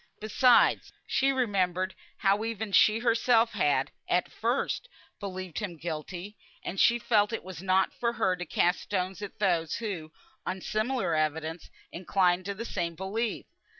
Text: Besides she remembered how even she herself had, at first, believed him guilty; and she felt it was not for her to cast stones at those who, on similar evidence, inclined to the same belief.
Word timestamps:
Besides 0.19 0.91
she 1.05 1.31
remembered 1.31 1.93
how 2.17 2.43
even 2.43 2.71
she 2.71 2.97
herself 2.97 3.51
had, 3.51 3.91
at 4.09 4.31
first, 4.31 4.89
believed 5.19 5.59
him 5.59 5.77
guilty; 5.77 6.35
and 6.65 6.79
she 6.79 6.97
felt 6.97 7.31
it 7.31 7.43
was 7.43 7.61
not 7.61 7.93
for 7.93 8.13
her 8.13 8.35
to 8.35 8.45
cast 8.47 8.79
stones 8.81 9.21
at 9.21 9.37
those 9.37 9.75
who, 9.75 10.11
on 10.43 10.59
similar 10.61 11.13
evidence, 11.13 11.69
inclined 11.91 12.45
to 12.45 12.55
the 12.55 12.65
same 12.65 12.95
belief. 12.95 13.45